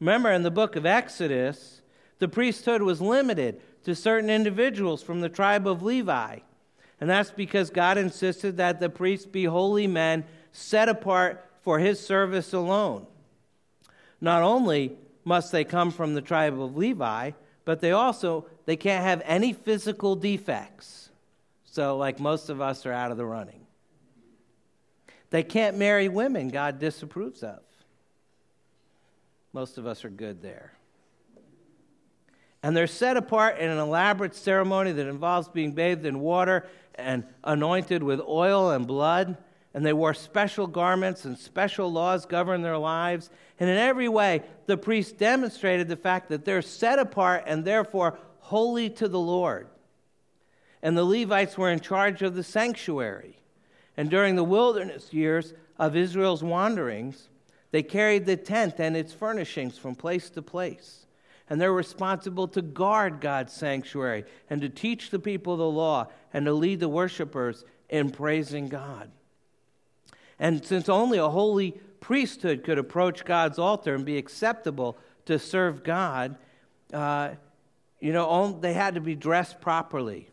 [0.00, 1.82] Remember, in the book of Exodus,
[2.18, 6.38] the priesthood was limited to certain individuals from the tribe of Levi.
[7.00, 11.98] And that's because God insisted that the priests be holy men set apart for his
[12.00, 13.06] service alone.
[14.20, 17.32] Not only must they come from the tribe of Levi,
[17.64, 21.09] but they also they can't have any physical defects.
[21.70, 23.64] So, like most of us are out of the running.
[25.30, 27.60] They can't marry women God disapproves of.
[29.52, 30.72] Most of us are good there.
[32.64, 37.22] And they're set apart in an elaborate ceremony that involves being bathed in water and
[37.44, 39.36] anointed with oil and blood.
[39.72, 43.30] And they wore special garments, and special laws govern their lives.
[43.60, 48.18] And in every way, the priests demonstrated the fact that they're set apart and therefore
[48.40, 49.68] holy to the Lord
[50.82, 53.36] and the Levites were in charge of the sanctuary.
[53.96, 57.28] And during the wilderness years of Israel's wanderings,
[57.70, 61.06] they carried the tent and its furnishings from place to place.
[61.48, 66.46] And they're responsible to guard God's sanctuary and to teach the people the law and
[66.46, 69.10] to lead the worshipers in praising God.
[70.38, 75.82] And since only a holy priesthood could approach God's altar and be acceptable to serve
[75.82, 76.36] God,
[76.92, 77.30] uh,
[78.00, 80.29] you know, they had to be dressed properly.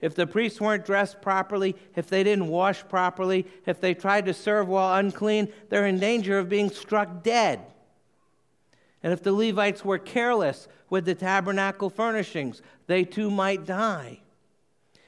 [0.00, 4.34] If the priests weren't dressed properly, if they didn't wash properly, if they tried to
[4.34, 7.60] serve while unclean, they're in danger of being struck dead.
[9.02, 14.20] And if the Levites were careless with the tabernacle furnishings, they too might die.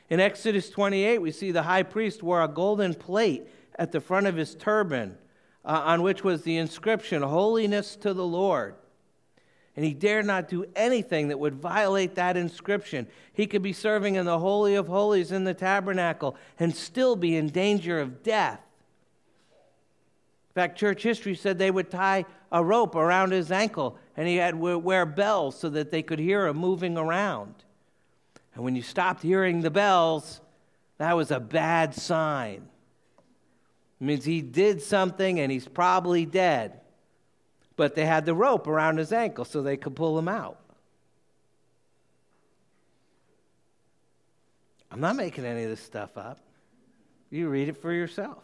[0.09, 3.47] In Exodus 28, we see the high priest wore a golden plate
[3.79, 5.19] at the front of his turban,
[5.65, 8.77] uh, on which was the inscription, Holiness to the Lord
[9.77, 13.07] and he dared not do anything that would violate that inscription.
[13.35, 17.37] He could be serving in the Holy of Holies in the tabernacle and still be
[17.37, 18.61] in danger of death.
[20.51, 24.37] In fact, church history said they would tie a rope around his ankle and he
[24.37, 27.55] had to wear bells so that they could hear him moving around.
[28.55, 30.41] And when you stopped hearing the bells,
[30.97, 32.67] that was a bad sign.
[34.01, 36.81] It means he did something and he's probably dead
[37.77, 40.59] but they had the rope around his ankle so they could pull him out.
[44.91, 46.39] I'm not making any of this stuff up.
[47.31, 48.43] You read it for yourself.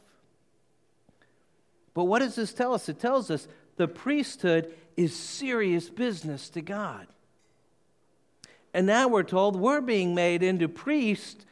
[1.94, 2.88] But what does this tell us?
[2.88, 7.06] It tells us the priesthood is serious business to God.
[8.74, 11.44] And now we're told we're being made into priests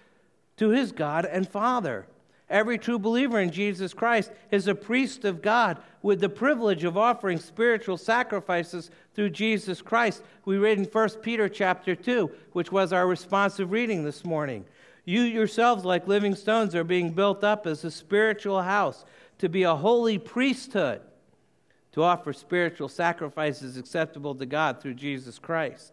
[0.56, 2.06] to his God and Father.
[2.50, 6.96] Every true believer in Jesus Christ is a priest of God with the privilege of
[6.96, 10.24] offering spiritual sacrifices through Jesus Christ.
[10.44, 14.64] We read in 1 Peter chapter 2, which was our responsive reading this morning.
[15.04, 19.04] You yourselves, like living stones, are being built up as a spiritual house
[19.38, 21.02] to be a holy priesthood,
[21.92, 25.92] to offer spiritual sacrifices acceptable to God through Jesus Christ.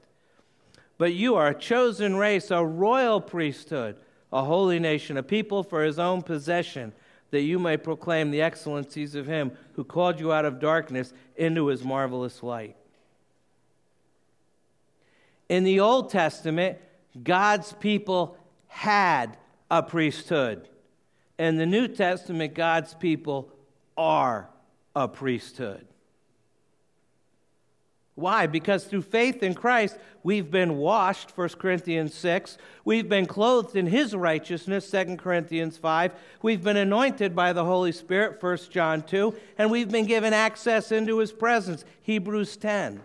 [0.98, 3.98] But you are a chosen race, a royal priesthood
[4.32, 6.94] a holy nation, a people for his own possession,
[7.32, 11.68] that you may proclaim the excellencies of him who called you out of darkness into
[11.68, 12.76] his marvelous light.
[15.50, 16.78] In the Old Testament,
[17.24, 18.38] God's people
[18.68, 19.38] had
[19.72, 20.68] a priesthood.
[21.40, 23.52] In the New Testament, God's people
[23.98, 24.50] are
[24.96, 25.86] a priesthood.
[28.18, 28.48] Why?
[28.48, 32.58] Because through faith in Christ, we've been washed, 1 Corinthians 6.
[32.84, 36.14] We've been clothed in his righteousness, 2 Corinthians 5.
[36.42, 39.36] We've been anointed by the Holy Spirit, 1 John 2.
[39.60, 43.02] And we've been given access into his presence, Hebrews 10.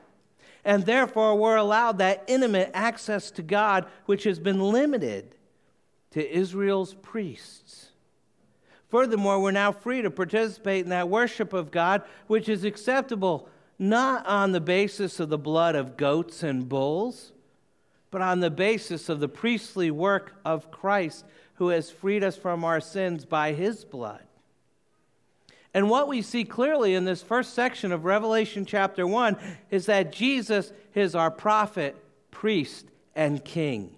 [0.65, 5.35] And therefore, we're allowed that intimate access to God, which has been limited
[6.13, 7.91] to Israel's priests.
[8.89, 13.51] Furthermore, we're now free to participate in that worship of God, which is acceptable
[13.83, 17.33] not on the basis of the blood of goats and bulls,
[18.13, 22.63] but on the basis of the priestly work of Christ, who has freed us from
[22.63, 24.23] our sins by his blood.
[25.75, 29.37] And what we see clearly in this first section of Revelation chapter 1
[29.71, 31.97] is that Jesus is our prophet,
[32.31, 33.97] priest, and king.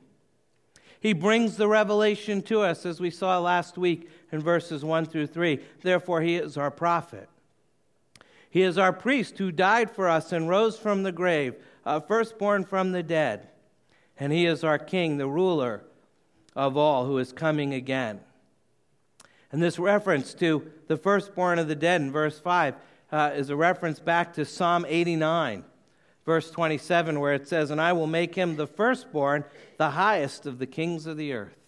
[0.99, 5.27] He brings the revelation to us, as we saw last week in verses 1 through
[5.27, 5.61] 3.
[5.83, 7.29] Therefore, he is our prophet.
[8.55, 12.64] He is our priest who died for us and rose from the grave, uh, firstborn
[12.64, 13.49] from the dead.
[14.17, 15.83] And he is our king, the ruler
[16.55, 18.21] of all, who is coming again.
[19.51, 22.77] And this reference to the firstborn of the dead in verse 5
[23.11, 25.64] uh, is a reference back to Psalm 89
[26.25, 29.45] verse 27, where it says, And I will make him the firstborn,
[29.79, 31.59] the highest of the kings of the earth.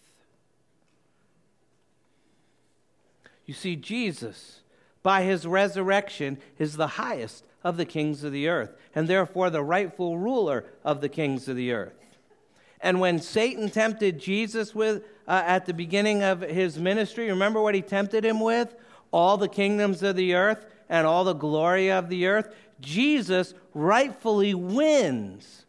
[3.45, 4.61] You see, Jesus,
[5.07, 9.63] by his resurrection, is the highest of the kings of the earth, and therefore the
[9.63, 12.17] rightful ruler of the kings of the earth.
[12.81, 17.77] And when Satan tempted Jesus with, uh, at the beginning of his ministry, remember what
[17.77, 18.75] he tempted him with?
[19.13, 22.53] All the kingdoms of the earth and all the glory of the earth.
[22.81, 25.67] Jesus rightfully wins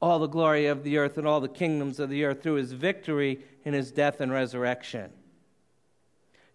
[0.00, 2.70] all the glory of the earth and all the kingdoms of the earth through his
[2.70, 5.10] victory in his death and resurrection.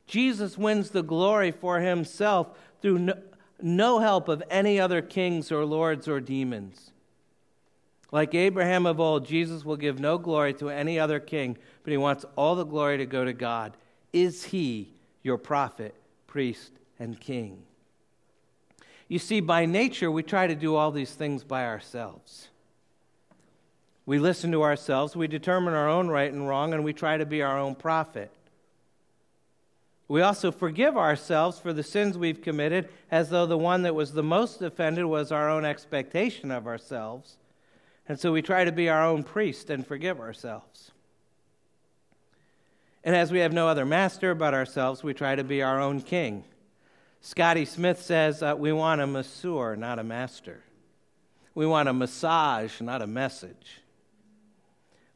[0.08, 2.50] Jesus wins the glory for himself
[2.82, 3.18] through no,
[3.62, 6.92] no, help of any other kings or lords or demons.
[8.12, 11.98] Like Abraham of old, Jesus will give no glory to any other king, but he
[11.98, 13.76] wants all the glory to go to God.
[14.14, 15.96] Is he your prophet,
[16.28, 17.64] priest, and king?
[19.08, 22.50] You see, by nature, we try to do all these things by ourselves.
[24.06, 27.26] We listen to ourselves, we determine our own right and wrong, and we try to
[27.26, 28.32] be our own prophet.
[30.08, 34.14] We also forgive ourselves for the sins we've committed as though the one that was
[34.14, 37.38] the most offended was our own expectation of ourselves.
[38.08, 40.92] And so we try to be our own priest and forgive ourselves.
[43.04, 46.02] And as we have no other master but ourselves, we try to be our own
[46.02, 46.44] king.
[47.22, 50.62] Scotty Smith says uh, we want a masseur, not a master.
[51.56, 53.82] We want a massage, not a message.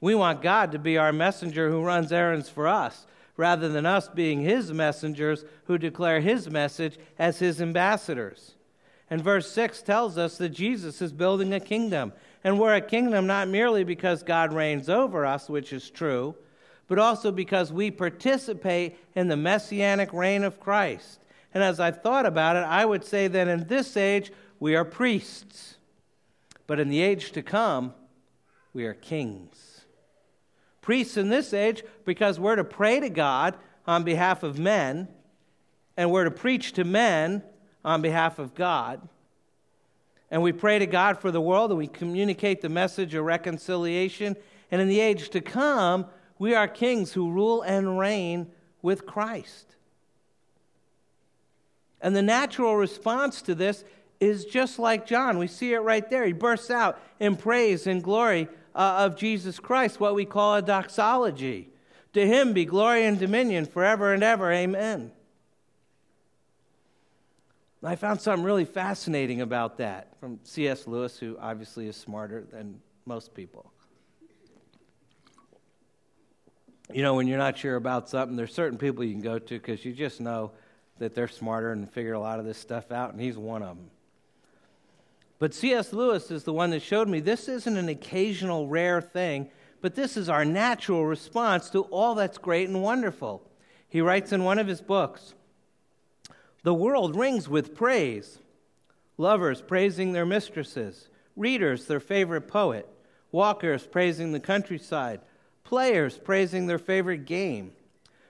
[0.01, 3.05] We want God to be our messenger who runs errands for us,
[3.39, 8.55] rather than us being his messengers who declare his message as his ambassadors.
[9.09, 12.11] And verse 6 tells us that Jesus is building a kingdom.
[12.43, 16.35] And we're a kingdom not merely because God reigns over us, which is true,
[16.89, 21.21] but also because we participate in the messianic reign of Christ.
[21.53, 24.83] And as I've thought about it, I would say that in this age, we are
[24.83, 25.77] priests.
[26.67, 27.93] But in the age to come,
[28.73, 29.68] we are kings.
[30.89, 35.07] Priests in this age because we're to pray to God on behalf of men,
[35.95, 37.43] and we're to preach to men
[37.85, 39.07] on behalf of God.
[40.31, 44.35] And we pray to God for the world, and we communicate the message of reconciliation.
[44.71, 46.07] And in the age to come,
[46.39, 48.47] we are kings who rule and reign
[48.81, 49.75] with Christ.
[52.01, 53.83] And the natural response to this
[54.19, 55.37] is just like John.
[55.37, 56.25] We see it right there.
[56.25, 60.61] He bursts out in praise and glory uh, of Jesus Christ, what we call a
[60.61, 61.69] doxology.
[62.13, 64.51] To him be glory and dominion forever and ever.
[64.51, 65.11] Amen.
[67.83, 70.85] I found something really fascinating about that from C.S.
[70.85, 73.71] Lewis, who obviously is smarter than most people.
[76.91, 79.53] You know, when you're not sure about something, there's certain people you can go to
[79.53, 80.51] because you just know
[80.97, 83.77] that they're smarter and figure a lot of this stuff out, and he's one of
[83.77, 83.89] them.
[85.39, 85.93] But C.S.
[85.93, 89.49] Lewis is the one that showed me this isn't an occasional rare thing,
[89.81, 93.41] but this is our natural response to all that's great and wonderful.
[93.87, 95.33] He writes in one of his books
[96.63, 98.39] The world rings with praise.
[99.17, 102.87] Lovers praising their mistresses, readers their favorite poet,
[103.33, 105.19] walkers praising the countryside,
[105.65, 107.73] players praising their favorite game,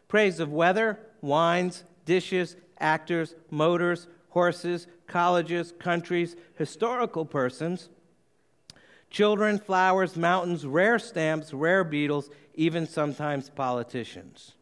[0.07, 7.89] praise of weather, wines, dishes, actors, motors, horses, colleges, countries, historical persons,
[9.09, 14.53] children, flowers, mountains, rare stamps, rare beetles, even sometimes politicians.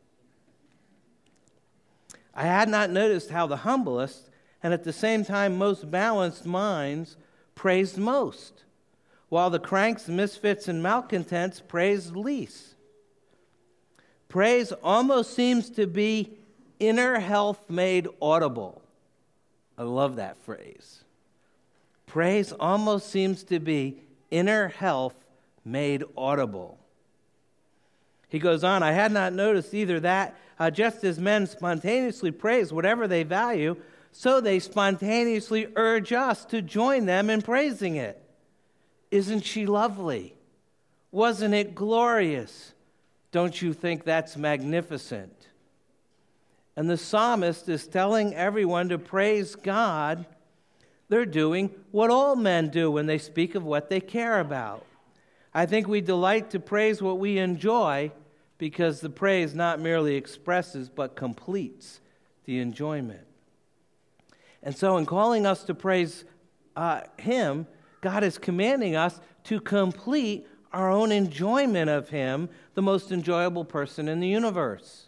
[2.34, 4.30] I had not noticed how the humblest
[4.64, 7.18] and at the same time most balanced minds
[7.56, 8.64] praised most,
[9.30, 12.76] while the cranks, misfits, and malcontents praised least.
[14.30, 16.38] Praise almost seems to be
[16.80, 18.82] inner health made audible.
[19.78, 21.04] I love that phrase.
[22.06, 24.02] Praise almost seems to be
[24.32, 25.16] inner health
[25.64, 26.80] made audible.
[28.30, 32.74] He goes on, I had not noticed either that uh, just as men spontaneously praise
[32.74, 33.78] whatever they value,
[34.12, 38.22] so they spontaneously urge us to join them in praising it.
[39.12, 40.34] Isn't she lovely?
[41.12, 42.74] Wasn't it glorious?
[43.32, 45.37] Don't you think that's magnificent?
[46.78, 50.28] And the psalmist is telling everyone to praise God.
[51.10, 54.86] They're doing what all men do when they speak of what they care about.
[55.56, 58.12] I think we delight to praise what we enjoy
[58.60, 62.00] because the praise not merely expresses but completes
[62.46, 63.26] the enjoyment.
[64.62, 66.26] And so, in calling us to praise
[66.76, 67.66] uh, Him,
[68.02, 74.08] God is commanding us to complete our own enjoyment of Him, the most enjoyable person
[74.08, 75.07] in the universe.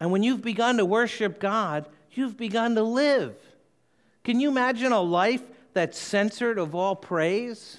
[0.00, 3.34] And when you've begun to worship God, you've begun to live.
[4.24, 5.42] Can you imagine a life
[5.72, 7.78] that's censored of all praise?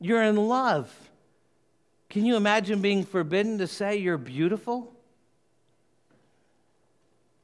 [0.00, 0.92] You're in love.
[2.10, 4.92] Can you imagine being forbidden to say you're beautiful?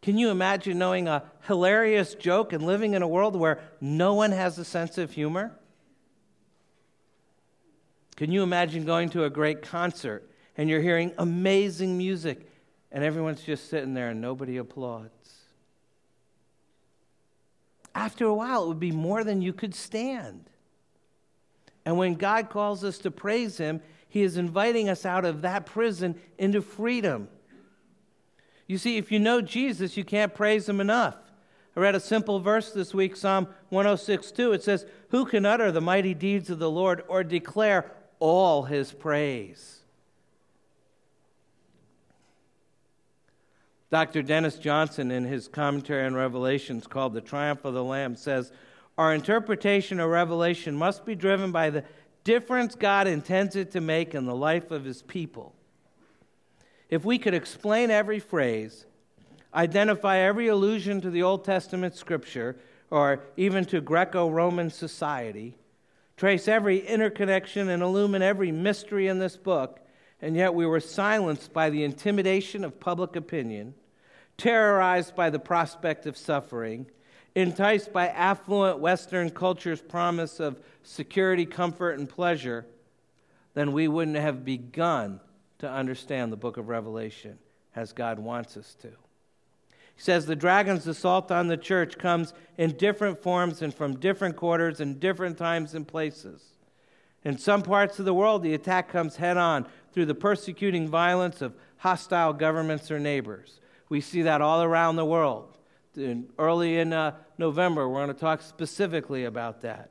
[0.03, 4.33] Can you imagine knowing a hilarious joke and living in a world where no one
[4.33, 5.53] has a sense of humor?
[8.17, 12.49] Can you imagine going to a great concert and you're hearing amazing music
[12.91, 15.09] and everyone's just sitting there and nobody applauds?
[17.95, 20.49] After a while, it would be more than you could stand.
[21.85, 25.67] And when God calls us to praise Him, He is inviting us out of that
[25.67, 27.29] prison into freedom.
[28.67, 31.17] You see, if you know Jesus, you can't praise Him enough.
[31.77, 34.53] I read a simple verse this week, Psalm 106 2.
[34.53, 38.93] It says, Who can utter the mighty deeds of the Lord or declare all His
[38.93, 39.82] praise?
[43.93, 44.23] Dr.
[44.23, 48.51] Dennis Johnson, in his commentary on Revelations called The Triumph of the Lamb, says,
[48.97, 51.85] our interpretation of Revelation must be driven by the
[52.25, 55.55] difference God intends it to make in the life of his people.
[56.89, 58.87] If we could explain every phrase,
[59.53, 62.57] identify every allusion to the Old Testament scripture,
[62.91, 65.59] or even to Greco Roman society,
[66.17, 69.81] trace every interconnection and illumine every mystery in this book,
[70.23, 73.75] and yet we were silenced by the intimidation of public opinion,
[74.43, 76.85] terrorized by the prospect of suffering,
[77.37, 82.67] enticed by affluent Western culture's promise of security, comfort, and pleasure,
[83.55, 85.21] then we wouldn't have begun
[85.61, 87.39] to understand the book of Revelation
[87.77, 88.89] as God wants us to.
[88.89, 94.35] He says the dragon's assault on the church comes in different forms and from different
[94.35, 96.43] quarters and different times and places.
[97.25, 101.41] In some parts of the world, the attack comes head on through the persecuting violence
[101.43, 103.61] of hostile governments or neighbors.
[103.93, 105.59] We see that all around the world
[105.95, 109.91] in, early in uh, November, we're going to talk specifically about that.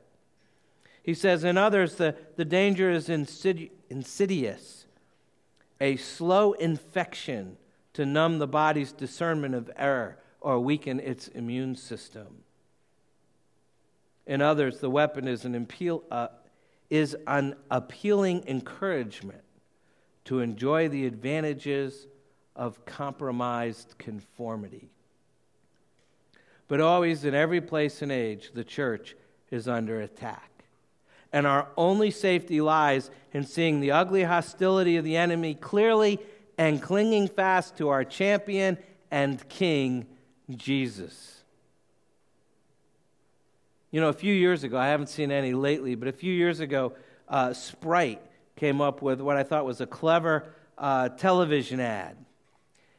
[1.04, 4.86] He says, in others, the, the danger is insidi- insidious,
[5.80, 7.58] a slow infection
[7.92, 12.42] to numb the body's discernment of error or weaken its immune system.
[14.26, 16.26] In others, the weapon is an, appeal, uh,
[16.90, 19.44] is an appealing encouragement
[20.24, 22.08] to enjoy the advantages
[22.54, 24.90] of compromised conformity.
[26.68, 29.14] But always, in every place and age, the church
[29.50, 30.50] is under attack.
[31.32, 36.18] And our only safety lies in seeing the ugly hostility of the enemy clearly
[36.58, 38.78] and clinging fast to our champion
[39.10, 40.06] and king,
[40.50, 41.42] Jesus.
[43.90, 46.60] You know, a few years ago, I haven't seen any lately, but a few years
[46.60, 46.94] ago,
[47.28, 48.22] uh, Sprite
[48.56, 52.16] came up with what I thought was a clever uh, television ad.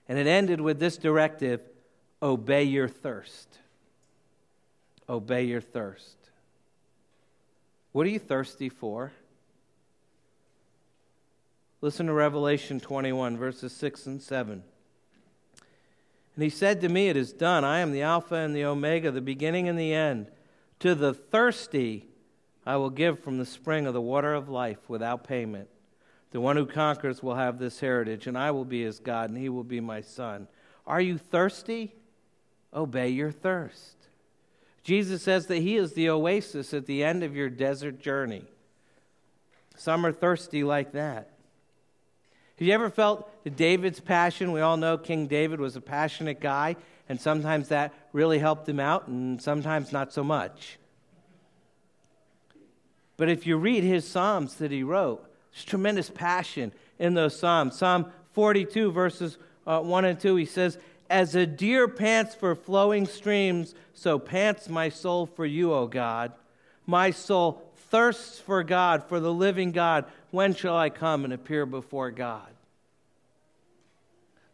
[0.07, 1.61] And it ended with this directive
[2.21, 3.59] obey your thirst
[5.09, 6.17] obey your thirst.
[7.91, 9.11] What are you thirsty for?
[11.81, 14.63] Listen to Revelation 21, verses 6 and 7.
[16.35, 17.63] And he said to me, It is done.
[17.63, 20.27] I am the Alpha and the Omega, the beginning and the end.
[20.79, 22.07] To the thirsty,
[22.65, 25.67] I will give from the spring of the water of life without payment.
[26.33, 29.37] The one who conquers will have this heritage, and I will be his God, and
[29.37, 30.47] he will be my son.
[30.85, 31.93] Are you thirsty?
[32.73, 33.95] Obey your thirst.
[34.83, 38.43] Jesus says that He is the oasis at the end of your desert journey.
[39.77, 41.29] Some are thirsty like that.
[42.57, 44.51] Have you ever felt David's passion?
[44.51, 46.75] We all know King David was a passionate guy,
[47.07, 50.77] and sometimes that really helped him out, and sometimes not so much.
[53.17, 57.77] But if you read his Psalms that he wrote, there's tremendous passion in those Psalms.
[57.77, 59.37] Psalm 42, verses
[59.67, 60.77] uh, 1 and 2, he says,
[61.09, 66.31] as a deer pants for flowing streams, so pants my soul for you, O God.
[66.87, 70.05] My soul thirsts for God, for the living God.
[70.31, 72.47] When shall I come and appear before God?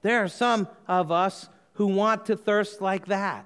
[0.01, 3.45] There are some of us who want to thirst like that.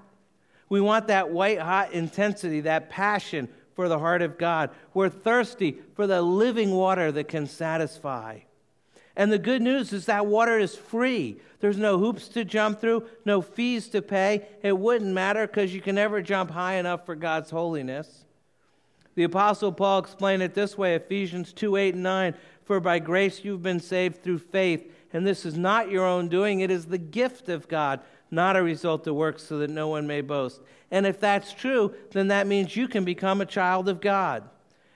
[0.69, 4.69] We want that white hot intensity, that passion for the heart of God.
[4.93, 8.39] We're thirsty for the living water that can satisfy.
[9.15, 11.37] And the good news is that water is free.
[11.59, 14.47] There's no hoops to jump through, no fees to pay.
[14.63, 18.25] It wouldn't matter because you can never jump high enough for God's holiness.
[19.15, 22.33] The Apostle Paul explained it this way Ephesians 2 8 and 9.
[22.65, 26.61] For by grace you've been saved through faith, and this is not your own doing,
[26.61, 27.99] it is the gift of God,
[28.31, 30.61] not a result of works, so that no one may boast.
[30.93, 34.47] And if that's true, then that means you can become a child of God.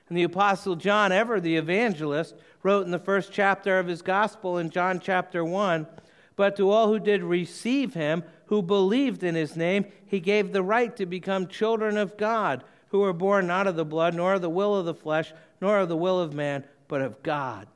[0.08, 4.60] And the Apostle John, ever the evangelist, wrote in the first chapter of his gospel
[4.60, 5.88] in John chapter 1
[6.36, 10.62] But to all who did receive him, who believed in his name, he gave the
[10.62, 14.44] right to become children of God, who were born not of the blood, nor of
[14.44, 17.68] the will of the flesh, nor of the will of man, but of God.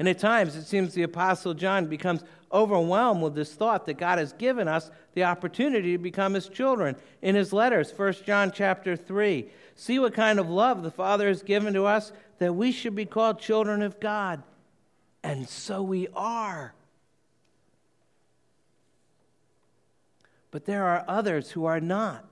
[0.00, 4.16] And at times, it seems the Apostle John becomes overwhelmed with this thought that God
[4.18, 6.96] has given us the opportunity to become his children.
[7.20, 11.42] In his letters, 1 John chapter 3, see what kind of love the Father has
[11.42, 14.42] given to us that we should be called children of God.
[15.22, 16.72] And so we are.
[20.50, 22.24] But there are others who are not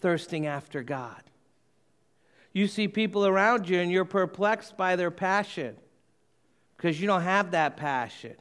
[0.00, 1.22] thirsting after God.
[2.54, 5.76] You see people around you and you're perplexed by their passion
[6.76, 8.34] because you don't have that passion.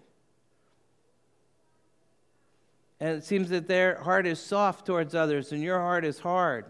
[3.00, 6.66] And it seems that their heart is soft towards others and your heart is hard.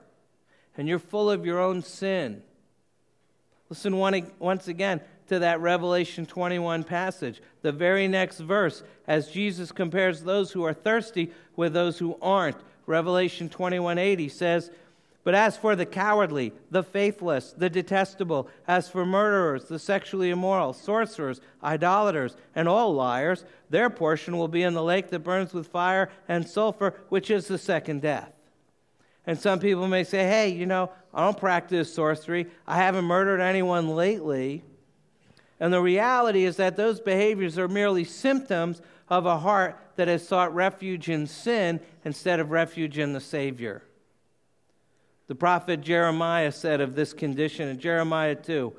[0.77, 2.41] And you're full of your own sin.
[3.69, 9.71] Listen one, once again to that Revelation 21 passage, the very next verse, as Jesus
[9.71, 12.57] compares those who are thirsty with those who aren't.
[12.85, 14.69] Revelation 21:80 says,
[15.25, 20.71] but as for the cowardly, the faithless, the detestable, as for murderers, the sexually immoral,
[20.71, 25.67] sorcerers, idolaters, and all liars, their portion will be in the lake that burns with
[25.67, 28.31] fire and sulfur, which is the second death.
[29.25, 32.45] And some people may say, hey, you know, I don't practice sorcery.
[32.67, 34.63] I haven't murdered anyone lately.
[35.59, 40.27] And the reality is that those behaviors are merely symptoms of a heart that has
[40.27, 43.81] sought refuge in sin instead of refuge in the Savior.
[45.27, 48.73] The prophet Jeremiah said of this condition in Jeremiah 2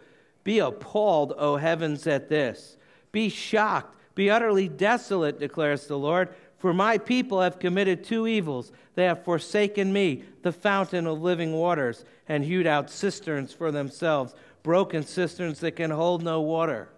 [0.44, 2.76] Be appalled, O heavens, at this.
[3.12, 3.96] Be shocked.
[4.14, 6.34] Be utterly desolate, declares the Lord.
[6.58, 8.72] For my people have committed two evils.
[8.94, 14.34] They have forsaken me, the fountain of living waters, and hewed out cisterns for themselves,
[14.62, 16.88] broken cisterns that can hold no water.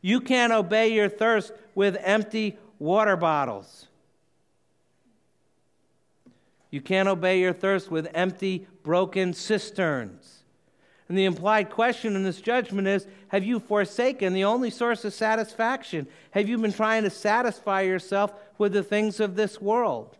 [0.00, 3.86] You can't obey your thirst with empty water bottles.
[6.70, 10.44] You can't obey your thirst with empty, broken cisterns.
[11.08, 15.12] And the implied question in this judgment is Have you forsaken the only source of
[15.12, 16.06] satisfaction?
[16.30, 20.16] Have you been trying to satisfy yourself with the things of this world?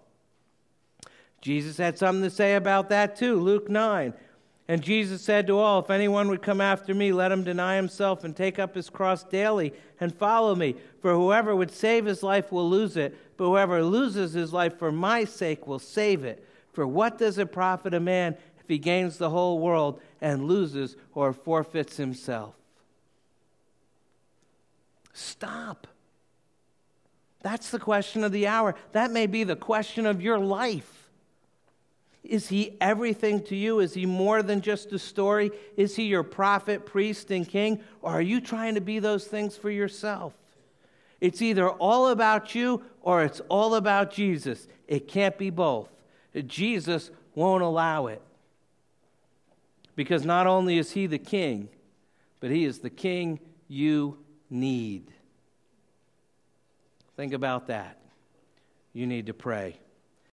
[1.41, 3.39] Jesus had something to say about that too.
[3.39, 4.13] Luke 9.
[4.71, 8.23] And Jesus said to all, If anyone would come after me, let him deny himself
[8.23, 10.77] and take up his cross daily and follow me.
[11.03, 14.93] For whoever would save his life will lose it, but whoever loses his life for
[14.93, 16.47] my sake will save it.
[16.73, 20.95] For what does it profit a man if he gains the whole world and loses
[21.17, 22.55] or forfeits himself?
[25.13, 25.89] Stop.
[27.43, 28.77] That's the question of the hour.
[28.93, 31.00] That may be the question of your life.
[32.23, 33.81] Is he everything to you?
[33.81, 35.51] Is he more than just a story?
[35.77, 37.81] Is he your prophet, priest, and king?
[38.03, 40.35] Or are you trying to be those things for yourself?
[41.21, 44.69] It's either all about you or it's all about Jesus.
[44.87, 45.89] It can't be both.
[46.47, 48.23] Jesus won't allow it.
[49.97, 51.69] Because not only is he the king,
[52.39, 54.19] but he is the king you
[54.49, 55.13] need.
[57.17, 57.99] Think about that.
[58.93, 59.79] You need to pray.